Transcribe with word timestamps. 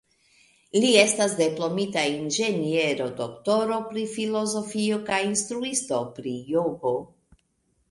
Li 0.77 0.87
estas 1.01 1.35
diplomita 1.41 2.05
inĝeniero, 2.13 3.07
doktoro 3.21 3.79
pri 3.93 4.07
filozofio 4.15 4.99
kaj 5.13 5.21
instruisto 5.29 6.03
pri 6.19 6.37
jogo. 6.57 6.99